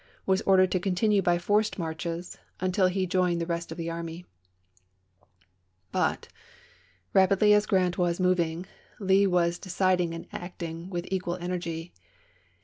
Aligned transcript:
was 0.25 0.41
Ordered 0.47 0.71
to 0.71 0.79
continue 0.79 1.21
by 1.21 1.37
forced 1.37 1.77
marches 1.77 2.39
until 2.59 2.87
he 2.87 3.05
joined 3.05 3.39
the 3.39 3.45
rest 3.45 3.71
of 3.71 3.77
the 3.77 3.91
army. 3.91 4.25
But, 5.91 6.27
rapidly 7.13 7.53
as 7.53 7.67
Grant 7.67 7.99
was 7.99 8.19
moving, 8.19 8.65
Lee 8.99 9.27
was 9.27 9.59
decid 9.59 9.99
ing 10.01 10.15
and 10.15 10.27
acting 10.31 10.89
with 10.89 11.07
equal 11.11 11.35
energy. 11.35 11.93